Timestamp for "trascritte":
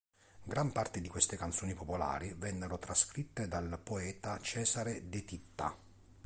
2.79-3.47